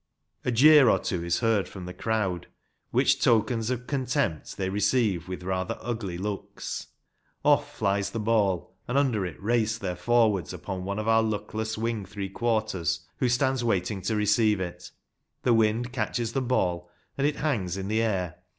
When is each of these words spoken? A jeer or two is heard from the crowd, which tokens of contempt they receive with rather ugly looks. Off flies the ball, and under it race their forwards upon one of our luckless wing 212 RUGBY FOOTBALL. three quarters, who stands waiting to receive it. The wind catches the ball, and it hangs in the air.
A 0.43 0.51
jeer 0.51 0.89
or 0.89 0.97
two 0.97 1.23
is 1.23 1.41
heard 1.41 1.67
from 1.69 1.85
the 1.85 1.93
crowd, 1.93 2.47
which 2.89 3.23
tokens 3.23 3.69
of 3.69 3.85
contempt 3.85 4.57
they 4.57 4.67
receive 4.67 5.27
with 5.27 5.43
rather 5.43 5.77
ugly 5.79 6.17
looks. 6.17 6.87
Off 7.45 7.75
flies 7.75 8.09
the 8.09 8.19
ball, 8.19 8.73
and 8.87 8.97
under 8.97 9.27
it 9.27 9.39
race 9.39 9.77
their 9.77 9.95
forwards 9.95 10.53
upon 10.53 10.85
one 10.85 10.97
of 10.97 11.07
our 11.07 11.21
luckless 11.21 11.77
wing 11.77 12.03
212 12.03 12.17
RUGBY 12.17 12.27
FOOTBALL. 12.33 12.59
three 12.61 12.67
quarters, 12.69 12.99
who 13.17 13.29
stands 13.29 13.63
waiting 13.63 14.01
to 14.01 14.15
receive 14.15 14.59
it. 14.59 14.89
The 15.43 15.53
wind 15.53 15.93
catches 15.93 16.33
the 16.33 16.41
ball, 16.41 16.89
and 17.15 17.27
it 17.27 17.35
hangs 17.35 17.77
in 17.77 17.87
the 17.87 18.01
air. 18.01 18.37